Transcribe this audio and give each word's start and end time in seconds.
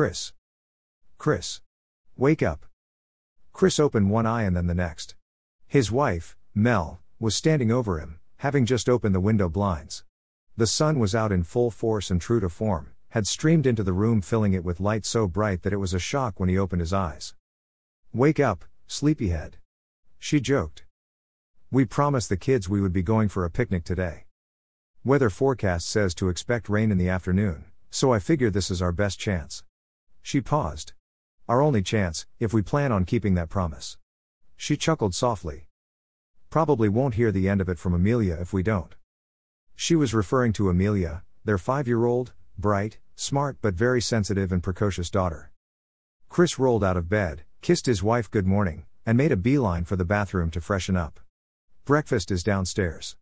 Chris. 0.00 0.32
Chris. 1.18 1.60
Wake 2.16 2.42
up. 2.42 2.64
Chris 3.52 3.78
opened 3.78 4.08
one 4.08 4.24
eye 4.24 4.44
and 4.44 4.56
then 4.56 4.66
the 4.66 4.74
next. 4.74 5.14
His 5.66 5.92
wife, 5.92 6.38
Mel, 6.54 7.02
was 7.18 7.36
standing 7.36 7.70
over 7.70 7.98
him, 7.98 8.18
having 8.38 8.64
just 8.64 8.88
opened 8.88 9.14
the 9.14 9.20
window 9.20 9.50
blinds. 9.50 10.04
The 10.56 10.66
sun 10.66 10.98
was 10.98 11.14
out 11.14 11.32
in 11.32 11.44
full 11.44 11.70
force 11.70 12.10
and 12.10 12.18
true 12.18 12.40
to 12.40 12.48
form, 12.48 12.94
had 13.10 13.26
streamed 13.26 13.66
into 13.66 13.82
the 13.82 13.92
room, 13.92 14.22
filling 14.22 14.54
it 14.54 14.64
with 14.64 14.80
light 14.80 15.04
so 15.04 15.28
bright 15.28 15.64
that 15.64 15.72
it 15.74 15.82
was 15.84 15.92
a 15.92 15.98
shock 15.98 16.40
when 16.40 16.48
he 16.48 16.56
opened 16.56 16.80
his 16.80 16.94
eyes. 16.94 17.34
Wake 18.10 18.40
up, 18.40 18.64
sleepyhead. 18.86 19.58
She 20.18 20.40
joked. 20.40 20.84
We 21.70 21.84
promised 21.84 22.30
the 22.30 22.38
kids 22.38 22.70
we 22.70 22.80
would 22.80 22.94
be 22.94 23.02
going 23.02 23.28
for 23.28 23.44
a 23.44 23.50
picnic 23.50 23.84
today. 23.84 24.24
Weather 25.04 25.28
forecast 25.28 25.86
says 25.90 26.14
to 26.14 26.30
expect 26.30 26.70
rain 26.70 26.90
in 26.90 26.96
the 26.96 27.10
afternoon, 27.10 27.66
so 27.90 28.14
I 28.14 28.18
figure 28.18 28.48
this 28.48 28.70
is 28.70 28.80
our 28.80 28.92
best 28.92 29.18
chance. 29.18 29.62
She 30.22 30.40
paused. 30.40 30.92
Our 31.48 31.60
only 31.60 31.82
chance, 31.82 32.26
if 32.38 32.52
we 32.52 32.62
plan 32.62 32.92
on 32.92 33.04
keeping 33.04 33.34
that 33.34 33.48
promise. 33.48 33.98
She 34.56 34.76
chuckled 34.76 35.14
softly. 35.14 35.66
Probably 36.50 36.88
won't 36.88 37.14
hear 37.14 37.30
the 37.30 37.48
end 37.48 37.60
of 37.60 37.68
it 37.68 37.78
from 37.78 37.94
Amelia 37.94 38.36
if 38.40 38.52
we 38.52 38.62
don't. 38.62 38.94
She 39.76 39.94
was 39.94 40.12
referring 40.12 40.52
to 40.54 40.68
Amelia, 40.68 41.22
their 41.44 41.58
five 41.58 41.86
year 41.86 42.04
old, 42.04 42.32
bright, 42.58 42.98
smart 43.14 43.58
but 43.62 43.74
very 43.74 44.00
sensitive 44.00 44.50
and 44.50 44.62
precocious 44.62 45.10
daughter. 45.10 45.52
Chris 46.28 46.58
rolled 46.58 46.82
out 46.82 46.96
of 46.96 47.08
bed, 47.08 47.44
kissed 47.62 47.86
his 47.86 48.02
wife 48.02 48.30
good 48.30 48.46
morning, 48.46 48.84
and 49.06 49.16
made 49.16 49.32
a 49.32 49.36
beeline 49.36 49.84
for 49.84 49.96
the 49.96 50.04
bathroom 50.04 50.50
to 50.50 50.60
freshen 50.60 50.96
up. 50.96 51.20
Breakfast 51.84 52.30
is 52.30 52.42
downstairs. 52.42 53.16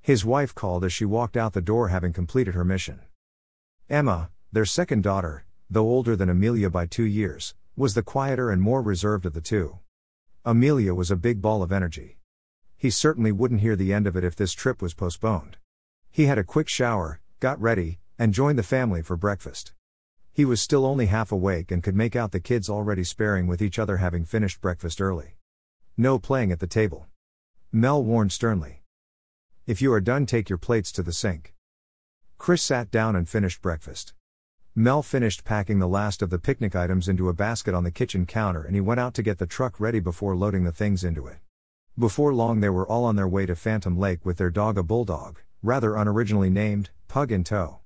His 0.00 0.24
wife 0.24 0.54
called 0.54 0.84
as 0.84 0.92
she 0.92 1.04
walked 1.04 1.36
out 1.36 1.54
the 1.54 1.60
door, 1.60 1.88
having 1.88 2.12
completed 2.12 2.54
her 2.54 2.64
mission. 2.64 3.00
Emma, 3.88 4.30
their 4.52 4.64
second 4.64 5.02
daughter, 5.02 5.45
though 5.70 5.86
older 5.86 6.16
than 6.16 6.28
Amelia 6.28 6.70
by 6.70 6.86
two 6.86 7.04
years, 7.04 7.54
was 7.76 7.94
the 7.94 8.02
quieter 8.02 8.50
and 8.50 8.62
more 8.62 8.82
reserved 8.82 9.26
of 9.26 9.32
the 9.32 9.40
two. 9.40 9.78
Amelia 10.44 10.94
was 10.94 11.10
a 11.10 11.16
big 11.16 11.42
ball 11.42 11.62
of 11.62 11.72
energy. 11.72 12.18
He 12.76 12.90
certainly 12.90 13.32
wouldn't 13.32 13.60
hear 13.60 13.76
the 13.76 13.92
end 13.92 14.06
of 14.06 14.16
it 14.16 14.24
if 14.24 14.36
this 14.36 14.52
trip 14.52 14.80
was 14.80 14.94
postponed. 14.94 15.56
He 16.10 16.26
had 16.26 16.38
a 16.38 16.44
quick 16.44 16.68
shower, 16.68 17.20
got 17.40 17.60
ready, 17.60 17.98
and 18.18 18.32
joined 18.32 18.58
the 18.58 18.62
family 18.62 19.02
for 19.02 19.16
breakfast. 19.16 19.72
He 20.32 20.44
was 20.44 20.60
still 20.60 20.84
only 20.84 21.06
half 21.06 21.32
awake 21.32 21.70
and 21.70 21.82
could 21.82 21.96
make 21.96 22.14
out 22.14 22.32
the 22.32 22.40
kids 22.40 22.68
already 22.68 23.04
sparring 23.04 23.46
with 23.46 23.62
each 23.62 23.78
other 23.78 23.96
having 23.96 24.24
finished 24.24 24.60
breakfast 24.60 25.00
early. 25.00 25.36
No 25.96 26.18
playing 26.18 26.52
at 26.52 26.60
the 26.60 26.66
table. 26.66 27.06
Mel 27.72 28.04
warned 28.04 28.32
sternly. 28.32 28.82
If 29.66 29.82
you 29.82 29.92
are 29.92 30.00
done, 30.00 30.26
take 30.26 30.48
your 30.48 30.58
plates 30.58 30.92
to 30.92 31.02
the 31.02 31.12
sink. 31.12 31.54
Chris 32.38 32.62
sat 32.62 32.90
down 32.90 33.16
and 33.16 33.28
finished 33.28 33.62
breakfast. 33.62 34.12
Mel 34.78 35.02
finished 35.02 35.42
packing 35.42 35.78
the 35.78 35.88
last 35.88 36.20
of 36.20 36.28
the 36.28 36.38
picnic 36.38 36.76
items 36.76 37.08
into 37.08 37.30
a 37.30 37.32
basket 37.32 37.72
on 37.72 37.82
the 37.82 37.90
kitchen 37.90 38.26
counter 38.26 38.62
and 38.62 38.74
he 38.74 38.80
went 38.82 39.00
out 39.00 39.14
to 39.14 39.22
get 39.22 39.38
the 39.38 39.46
truck 39.46 39.80
ready 39.80 40.00
before 40.00 40.36
loading 40.36 40.64
the 40.64 40.70
things 40.70 41.02
into 41.02 41.26
it. 41.26 41.38
Before 41.98 42.34
long, 42.34 42.60
they 42.60 42.68
were 42.68 42.86
all 42.86 43.06
on 43.06 43.16
their 43.16 43.26
way 43.26 43.46
to 43.46 43.56
Phantom 43.56 43.98
Lake 43.98 44.26
with 44.26 44.36
their 44.36 44.50
dog, 44.50 44.76
a 44.76 44.82
bulldog, 44.82 45.40
rather 45.62 45.92
unoriginally 45.92 46.52
named, 46.52 46.90
Pug 47.08 47.32
in 47.32 47.42
tow. 47.42 47.78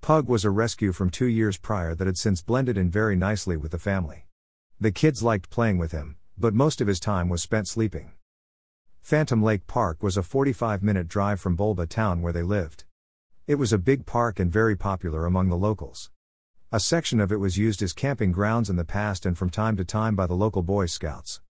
Pug 0.00 0.26
was 0.26 0.44
a 0.44 0.50
rescue 0.50 0.90
from 0.90 1.08
two 1.08 1.26
years 1.26 1.56
prior 1.56 1.94
that 1.94 2.08
had 2.08 2.18
since 2.18 2.42
blended 2.42 2.76
in 2.76 2.90
very 2.90 3.14
nicely 3.14 3.56
with 3.56 3.70
the 3.70 3.78
family. 3.78 4.26
The 4.80 4.90
kids 4.90 5.22
liked 5.22 5.50
playing 5.50 5.78
with 5.78 5.92
him, 5.92 6.16
but 6.36 6.52
most 6.52 6.80
of 6.80 6.88
his 6.88 6.98
time 6.98 7.28
was 7.28 7.42
spent 7.42 7.68
sleeping. 7.68 8.10
Phantom 9.00 9.40
Lake 9.40 9.68
Park 9.68 10.02
was 10.02 10.16
a 10.16 10.22
45 10.24 10.82
minute 10.82 11.06
drive 11.06 11.38
from 11.38 11.54
Bulba 11.54 11.86
town 11.86 12.22
where 12.22 12.32
they 12.32 12.42
lived. 12.42 12.82
It 13.46 13.54
was 13.54 13.72
a 13.72 13.78
big 13.78 14.04
park 14.04 14.40
and 14.40 14.50
very 14.50 14.74
popular 14.74 15.26
among 15.26 15.48
the 15.48 15.56
locals. 15.56 16.10
A 16.74 16.80
section 16.80 17.20
of 17.20 17.30
it 17.30 17.36
was 17.36 17.56
used 17.56 17.82
as 17.82 17.92
camping 17.92 18.32
grounds 18.32 18.68
in 18.68 18.74
the 18.74 18.84
past 18.84 19.26
and 19.26 19.38
from 19.38 19.48
time 19.48 19.76
to 19.76 19.84
time 19.84 20.16
by 20.16 20.26
the 20.26 20.34
local 20.34 20.60
Boy 20.60 20.86
Scouts. 20.86 21.40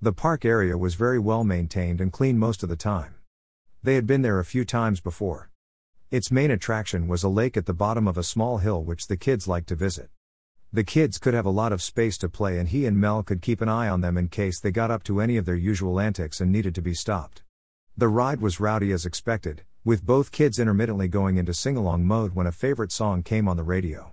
The 0.00 0.14
park 0.14 0.46
area 0.46 0.78
was 0.78 0.94
very 0.94 1.18
well 1.18 1.44
maintained 1.44 2.00
and 2.00 2.10
clean 2.10 2.38
most 2.38 2.62
of 2.62 2.70
the 2.70 2.74
time. 2.74 3.16
They 3.82 3.96
had 3.96 4.06
been 4.06 4.22
there 4.22 4.38
a 4.38 4.46
few 4.46 4.64
times 4.64 5.02
before. 5.02 5.50
Its 6.10 6.32
main 6.32 6.50
attraction 6.50 7.06
was 7.06 7.22
a 7.22 7.28
lake 7.28 7.58
at 7.58 7.66
the 7.66 7.74
bottom 7.74 8.08
of 8.08 8.16
a 8.16 8.22
small 8.22 8.56
hill 8.56 8.82
which 8.82 9.08
the 9.08 9.16
kids 9.18 9.46
liked 9.46 9.68
to 9.68 9.74
visit. 9.74 10.08
The 10.72 10.84
kids 10.84 11.18
could 11.18 11.34
have 11.34 11.44
a 11.44 11.50
lot 11.50 11.74
of 11.74 11.82
space 11.82 12.16
to 12.16 12.30
play, 12.30 12.58
and 12.58 12.70
he 12.70 12.86
and 12.86 12.98
Mel 12.98 13.22
could 13.22 13.42
keep 13.42 13.60
an 13.60 13.68
eye 13.68 13.90
on 13.90 14.00
them 14.00 14.16
in 14.16 14.28
case 14.28 14.58
they 14.58 14.70
got 14.70 14.90
up 14.90 15.02
to 15.02 15.20
any 15.20 15.36
of 15.36 15.44
their 15.44 15.54
usual 15.54 16.00
antics 16.00 16.40
and 16.40 16.50
needed 16.50 16.74
to 16.76 16.80
be 16.80 16.94
stopped. 16.94 17.42
The 17.94 18.08
ride 18.08 18.40
was 18.40 18.58
rowdy 18.58 18.90
as 18.90 19.04
expected, 19.04 19.64
with 19.84 20.06
both 20.06 20.32
kids 20.32 20.58
intermittently 20.58 21.08
going 21.08 21.36
into 21.36 21.52
sing 21.52 21.76
along 21.76 22.06
mode 22.06 22.34
when 22.34 22.46
a 22.46 22.52
favorite 22.52 22.90
song 22.90 23.22
came 23.22 23.46
on 23.46 23.58
the 23.58 23.64
radio. 23.64 24.11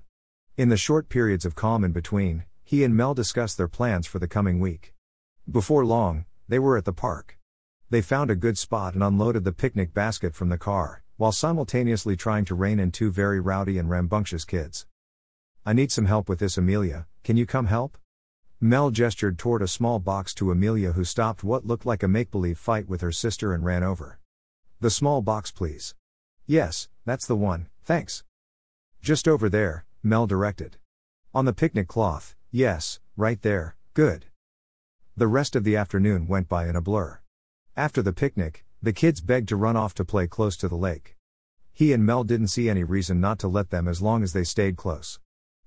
In 0.59 0.67
the 0.67 0.75
short 0.75 1.07
periods 1.07 1.45
of 1.45 1.55
calm 1.55 1.85
in 1.85 1.93
between, 1.93 2.43
he 2.65 2.83
and 2.83 2.93
Mel 2.93 3.13
discussed 3.13 3.55
their 3.55 3.69
plans 3.69 4.05
for 4.05 4.19
the 4.19 4.27
coming 4.27 4.59
week. 4.59 4.93
Before 5.49 5.85
long, 5.85 6.25
they 6.49 6.59
were 6.59 6.75
at 6.75 6.83
the 6.83 6.91
park. 6.91 7.39
They 7.89 8.01
found 8.01 8.29
a 8.29 8.35
good 8.35 8.57
spot 8.57 8.93
and 8.93 9.01
unloaded 9.01 9.45
the 9.45 9.53
picnic 9.53 9.93
basket 9.93 10.35
from 10.35 10.49
the 10.49 10.57
car, 10.57 11.01
while 11.15 11.31
simultaneously 11.31 12.17
trying 12.17 12.43
to 12.43 12.55
rein 12.55 12.77
in 12.77 12.91
two 12.91 13.09
very 13.09 13.39
rowdy 13.39 13.77
and 13.77 13.89
rambunctious 13.89 14.43
kids. 14.43 14.85
I 15.65 15.71
need 15.71 15.93
some 15.93 16.07
help 16.07 16.27
with 16.27 16.39
this, 16.39 16.57
Amelia, 16.57 17.07
can 17.23 17.37
you 17.37 17.45
come 17.45 17.67
help? 17.67 17.97
Mel 18.59 18.91
gestured 18.91 19.39
toward 19.39 19.61
a 19.61 19.65
small 19.65 19.97
box 19.97 20.33
to 20.33 20.51
Amelia, 20.51 20.91
who 20.91 21.05
stopped 21.05 21.41
what 21.41 21.65
looked 21.65 21.85
like 21.85 22.03
a 22.03 22.09
make 22.09 22.31
believe 22.31 22.59
fight 22.59 22.89
with 22.89 22.99
her 22.99 23.13
sister 23.13 23.53
and 23.53 23.63
ran 23.63 23.81
over. 23.81 24.19
The 24.81 24.89
small 24.89 25.21
box, 25.21 25.51
please. 25.51 25.95
Yes, 26.45 26.89
that's 27.05 27.27
the 27.27 27.37
one, 27.37 27.69
thanks. 27.85 28.25
Just 29.01 29.25
over 29.25 29.47
there, 29.47 29.85
Mel 30.01 30.27
directed. 30.27 30.77
On 31.33 31.43
the 31.43 31.53
picnic 31.53 31.87
cloth, 31.87 32.35
yes, 32.51 33.01
right 33.17 33.41
there, 33.41 33.75
good. 33.93 34.27
The 35.17 35.27
rest 35.27 35.57
of 35.57 35.65
the 35.65 35.75
afternoon 35.75 36.25
went 36.25 36.47
by 36.47 36.69
in 36.69 36.75
a 36.77 36.81
blur. 36.81 37.19
After 37.75 38.01
the 38.01 38.13
picnic, 38.13 38.65
the 38.81 38.93
kids 38.93 39.19
begged 39.19 39.49
to 39.49 39.57
run 39.57 39.75
off 39.75 39.93
to 39.95 40.05
play 40.05 40.25
close 40.25 40.55
to 40.57 40.69
the 40.69 40.77
lake. 40.77 41.17
He 41.73 41.91
and 41.91 42.05
Mel 42.05 42.23
didn't 42.23 42.47
see 42.47 42.69
any 42.69 42.85
reason 42.85 43.19
not 43.19 43.39
to 43.39 43.49
let 43.49 43.71
them 43.71 43.89
as 43.89 44.01
long 44.01 44.23
as 44.23 44.31
they 44.31 44.45
stayed 44.45 44.77
close. 44.77 45.19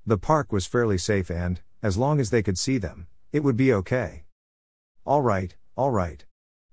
The 0.07 0.17
park 0.17 0.51
was 0.51 0.67
fairly 0.67 0.97
safe 0.97 1.31
and, 1.31 1.61
as 1.83 1.99
long 1.99 2.19
as 2.19 2.31
they 2.31 2.43
could 2.43 2.59
see 2.59 2.79
them, 2.79 3.09
it 3.33 3.45
would 3.45 3.57
be 3.57 3.73
okay. 3.73 4.25
All 5.05 5.21
right, 5.21 5.55
all 5.77 5.91
right. 5.91 6.25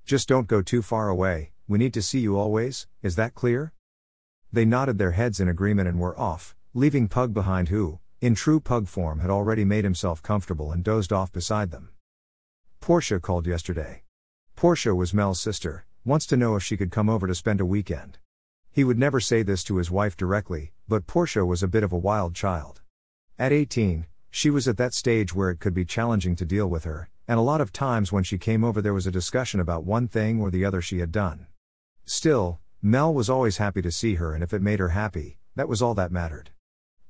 Just 0.06 0.30
don't 0.30 0.48
go 0.48 0.62
too 0.62 0.82
far 0.82 1.10
away, 1.10 1.52
we 1.68 1.78
need 1.78 1.94
to 1.94 2.02
see 2.02 2.20
you 2.20 2.38
always, 2.38 2.88
is 3.02 3.18
that 3.18 3.36
clear? 3.36 3.74
They 4.52 4.66
nodded 4.66 4.98
their 4.98 5.12
heads 5.12 5.40
in 5.40 5.50
agreement 5.50 5.88
and 5.88 6.00
were 6.00 6.18
off, 6.18 6.56
leaving 6.74 7.08
Pug 7.08 7.34
behind, 7.34 7.70
who, 7.70 8.00
in 8.22 8.36
true 8.36 8.60
Pug 8.60 8.88
form, 8.88 9.20
had 9.20 9.30
already 9.30 9.66
made 9.66 9.84
himself 9.84 10.22
comfortable 10.22 10.72
and 10.72 10.84
dozed 10.84 11.12
off 11.12 11.32
beside 11.32 11.72
them. 11.72 11.90
Portia 12.80 13.20
called 13.20 13.48
yesterday. 13.48 14.04
Portia 14.56 14.94
was 14.94 15.14
Mel's 15.14 15.40
sister, 15.40 15.86
wants 16.06 16.26
to 16.28 16.38
know 16.38 16.56
if 16.56 16.64
she 16.64 16.78
could 16.78 16.92
come 16.92 17.10
over 17.10 17.26
to 17.26 17.34
spend 17.34 17.60
a 17.60 17.66
weekend. 17.66 18.20
He 18.72 18.84
would 18.84 19.00
never 19.00 19.20
say 19.20 19.42
this 19.42 19.64
to 19.64 19.78
his 19.78 19.90
wife 19.90 20.16
directly, 20.16 20.74
but 20.88 21.08
Portia 21.08 21.46
was 21.46 21.64
a 21.64 21.68
bit 21.68 21.84
of 21.84 21.92
a 21.92 21.98
wild 21.98 22.36
child. 22.36 22.82
At 23.40 23.52
18, 23.52 24.06
she 24.30 24.50
was 24.50 24.68
at 24.68 24.78
that 24.78 24.94
stage 24.94 25.34
where 25.34 25.50
it 25.50 25.60
could 25.60 25.74
be 25.74 25.86
challenging 25.86 26.36
to 26.36 26.46
deal 26.46 26.68
with 26.68 26.84
her, 26.84 27.10
and 27.28 27.40
a 27.40 27.44
lot 27.44 27.62
of 27.62 27.74
times 27.74 28.12
when 28.12 28.24
she 28.24 28.38
came 28.38 28.64
over 28.64 28.82
there 28.82 28.94
was 28.94 29.08
a 29.08 29.12
discussion 29.12 29.60
about 29.60 29.86
one 29.86 30.08
thing 30.08 30.40
or 30.40 30.52
the 30.52 30.66
other 30.66 30.82
she 30.82 31.00
had 31.00 31.12
done. 31.12 31.48
Still, 32.06 32.60
Mel 32.82 33.14
was 33.14 33.30
always 33.30 33.58
happy 33.58 33.82
to 33.82 33.92
see 33.92 34.16
her, 34.16 34.34
and 34.34 34.44
if 34.44 34.54
it 34.54 34.62
made 34.62 34.80
her 34.80 34.90
happy, 34.90 35.38
that 35.56 35.68
was 35.68 35.82
all 35.82 35.94
that 35.96 36.12
mattered. 36.12 36.52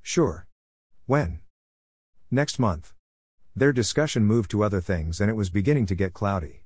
Sure. 0.01 0.47
When? 1.05 1.39
Next 2.31 2.59
month. 2.59 2.93
Their 3.55 3.73
discussion 3.73 4.23
moved 4.23 4.51
to 4.51 4.63
other 4.63 4.81
things 4.81 5.19
and 5.19 5.29
it 5.29 5.35
was 5.35 5.49
beginning 5.49 5.85
to 5.87 5.95
get 5.95 6.13
cloudy. 6.13 6.63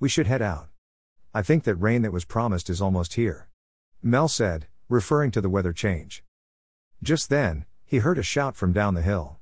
We 0.00 0.08
should 0.08 0.26
head 0.26 0.42
out. 0.42 0.68
I 1.32 1.42
think 1.42 1.64
that 1.64 1.76
rain 1.76 2.02
that 2.02 2.12
was 2.12 2.24
promised 2.24 2.70
is 2.70 2.80
almost 2.80 3.14
here. 3.14 3.48
Mel 4.02 4.28
said, 4.28 4.66
referring 4.88 5.30
to 5.32 5.40
the 5.40 5.48
weather 5.48 5.72
change. 5.72 6.22
Just 7.02 7.28
then, 7.28 7.64
he 7.84 7.98
heard 7.98 8.18
a 8.18 8.22
shout 8.22 8.56
from 8.56 8.72
down 8.72 8.94
the 8.94 9.02
hill. 9.02 9.38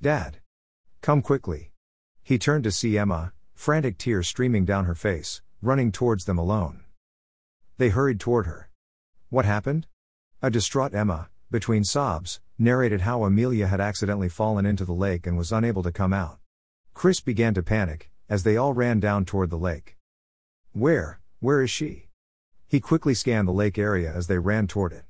Dad! 0.00 0.38
Come 1.00 1.22
quickly. 1.22 1.72
He 2.22 2.38
turned 2.38 2.64
to 2.64 2.70
see 2.70 2.98
Emma, 2.98 3.32
frantic 3.54 3.98
tears 3.98 4.28
streaming 4.28 4.64
down 4.64 4.84
her 4.84 4.94
face, 4.94 5.42
running 5.60 5.92
towards 5.92 6.24
them 6.24 6.38
alone. 6.38 6.84
They 7.78 7.88
hurried 7.88 8.20
toward 8.20 8.46
her. 8.46 8.70
What 9.30 9.44
happened? 9.44 9.86
A 10.42 10.50
distraught 10.50 10.94
Emma, 10.94 11.28
between 11.50 11.84
sobs, 11.84 12.40
narrated 12.58 13.02
how 13.02 13.24
Amelia 13.24 13.66
had 13.66 13.80
accidentally 13.80 14.28
fallen 14.28 14.66
into 14.66 14.84
the 14.84 14.92
lake 14.92 15.26
and 15.26 15.36
was 15.36 15.52
unable 15.52 15.82
to 15.82 15.92
come 15.92 16.12
out. 16.12 16.38
Chris 16.94 17.20
began 17.20 17.54
to 17.54 17.62
panic, 17.62 18.10
as 18.28 18.42
they 18.42 18.56
all 18.56 18.72
ran 18.72 19.00
down 19.00 19.24
toward 19.24 19.50
the 19.50 19.58
lake. 19.58 19.96
Where, 20.72 21.20
where 21.40 21.62
is 21.62 21.70
she? 21.70 22.08
He 22.66 22.80
quickly 22.80 23.14
scanned 23.14 23.46
the 23.46 23.52
lake 23.52 23.78
area 23.78 24.12
as 24.12 24.26
they 24.26 24.38
ran 24.38 24.66
toward 24.66 24.92
it. 24.92 25.04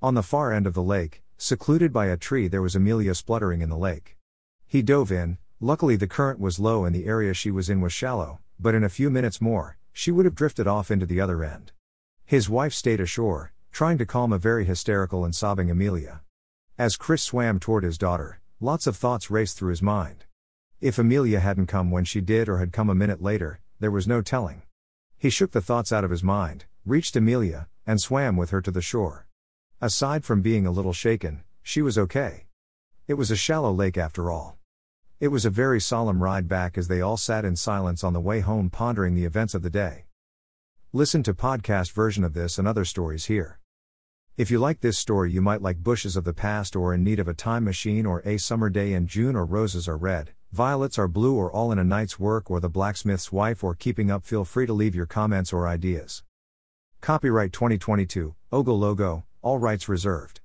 On 0.00 0.14
the 0.14 0.22
far 0.22 0.52
end 0.52 0.66
of 0.66 0.74
the 0.74 0.82
lake, 0.82 1.22
secluded 1.36 1.92
by 1.92 2.06
a 2.06 2.16
tree, 2.16 2.48
there 2.48 2.62
was 2.62 2.76
Amelia 2.76 3.14
spluttering 3.14 3.62
in 3.62 3.68
the 3.68 3.76
lake. 3.76 4.16
He 4.66 4.82
dove 4.82 5.10
in, 5.10 5.38
luckily 5.60 5.96
the 5.96 6.06
current 6.06 6.38
was 6.38 6.58
low 6.58 6.84
and 6.84 6.94
the 6.94 7.06
area 7.06 7.34
she 7.34 7.50
was 7.50 7.68
in 7.68 7.80
was 7.80 7.92
shallow, 7.92 8.40
but 8.60 8.74
in 8.74 8.84
a 8.84 8.88
few 8.88 9.10
minutes 9.10 9.40
more, 9.40 9.78
she 9.92 10.10
would 10.10 10.24
have 10.24 10.34
drifted 10.34 10.66
off 10.66 10.90
into 10.90 11.06
the 11.06 11.20
other 11.20 11.42
end. 11.42 11.72
His 12.24 12.48
wife 12.48 12.72
stayed 12.72 13.00
ashore, 13.00 13.52
trying 13.70 13.98
to 13.98 14.06
calm 14.06 14.32
a 14.32 14.38
very 14.38 14.64
hysterical 14.64 15.24
and 15.24 15.34
sobbing 15.34 15.70
Amelia. 15.70 16.22
As 16.78 16.96
Chris 16.96 17.22
swam 17.22 17.58
toward 17.58 17.84
his 17.84 17.98
daughter, 17.98 18.40
lots 18.60 18.86
of 18.86 18.96
thoughts 18.96 19.30
raced 19.30 19.56
through 19.56 19.70
his 19.70 19.82
mind. 19.82 20.24
If 20.80 20.98
Amelia 20.98 21.40
hadn't 21.40 21.66
come 21.66 21.90
when 21.90 22.04
she 22.04 22.20
did 22.20 22.48
or 22.48 22.58
had 22.58 22.72
come 22.72 22.88
a 22.88 22.94
minute 22.94 23.22
later, 23.22 23.60
there 23.80 23.90
was 23.90 24.06
no 24.06 24.22
telling. 24.22 24.62
He 25.16 25.30
shook 25.30 25.52
the 25.52 25.60
thoughts 25.60 25.92
out 25.92 26.04
of 26.04 26.10
his 26.10 26.22
mind, 26.22 26.66
reached 26.84 27.16
Amelia, 27.16 27.68
and 27.86 28.00
swam 28.00 28.36
with 28.36 28.50
her 28.50 28.60
to 28.62 28.70
the 28.70 28.80
shore. 28.80 29.26
Aside 29.80 30.24
from 30.24 30.42
being 30.42 30.66
a 30.66 30.70
little 30.70 30.92
shaken, 30.92 31.42
she 31.62 31.82
was 31.82 31.98
okay. 31.98 32.46
It 33.06 33.14
was 33.14 33.30
a 33.30 33.36
shallow 33.36 33.72
lake 33.72 33.96
after 33.96 34.30
all. 34.30 34.58
It 35.20 35.28
was 35.28 35.44
a 35.44 35.50
very 35.50 35.80
solemn 35.80 36.22
ride 36.22 36.48
back 36.48 36.76
as 36.76 36.88
they 36.88 37.00
all 37.00 37.16
sat 37.16 37.44
in 37.44 37.56
silence 37.56 38.04
on 38.04 38.12
the 38.12 38.20
way 38.20 38.40
home 38.40 38.70
pondering 38.70 39.14
the 39.14 39.24
events 39.24 39.54
of 39.54 39.62
the 39.62 39.70
day. 39.70 40.07
Listen 40.94 41.22
to 41.24 41.34
podcast 41.34 41.92
version 41.92 42.24
of 42.24 42.32
this 42.32 42.56
and 42.56 42.66
other 42.66 42.82
stories 42.86 43.26
here. 43.26 43.60
If 44.38 44.50
you 44.50 44.58
like 44.58 44.80
this 44.80 44.96
story, 44.96 45.30
you 45.30 45.42
might 45.42 45.60
like 45.60 45.82
Bushes 45.84 46.16
of 46.16 46.24
the 46.24 46.32
Past 46.32 46.74
or 46.74 46.94
In 46.94 47.04
Need 47.04 47.18
of 47.18 47.28
a 47.28 47.34
Time 47.34 47.62
Machine 47.62 48.06
or 48.06 48.22
A 48.24 48.38
Summer 48.38 48.70
Day 48.70 48.94
in 48.94 49.06
June 49.06 49.36
or 49.36 49.44
Roses 49.44 49.86
Are 49.86 49.98
Red, 49.98 50.32
Violets 50.50 50.98
Are 50.98 51.06
Blue 51.06 51.36
or 51.36 51.52
All 51.52 51.70
in 51.72 51.78
a 51.78 51.84
Night's 51.84 52.18
Work 52.18 52.50
or 52.50 52.58
The 52.58 52.70
Blacksmith's 52.70 53.30
Wife 53.30 53.62
or 53.62 53.74
Keeping 53.74 54.10
Up. 54.10 54.24
Feel 54.24 54.46
free 54.46 54.64
to 54.64 54.72
leave 54.72 54.94
your 54.94 55.04
comments 55.04 55.52
or 55.52 55.68
ideas. 55.68 56.22
Copyright 57.02 57.52
2022, 57.52 58.34
Ogle 58.50 58.78
Logo, 58.78 59.26
all 59.42 59.58
rights 59.58 59.90
reserved. 59.90 60.40